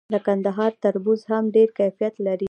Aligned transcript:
د 0.13 0.15
کندهار 0.25 0.71
تربوز 0.83 1.21
هم 1.31 1.43
ډیر 1.55 1.69
کیفیت 1.79 2.13
لري. 2.25 2.39